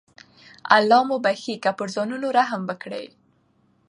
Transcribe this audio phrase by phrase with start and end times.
[0.75, 3.05] الله مو بخښي که پر ځانونو رحم وکړئ.